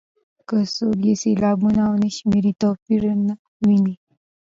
[0.47, 3.33] که څوک یې سېلابونه ونه شمېري توپیر نه
[3.65, 3.95] ویني.